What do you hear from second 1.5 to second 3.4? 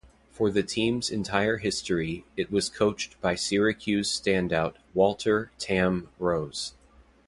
history, it was coached by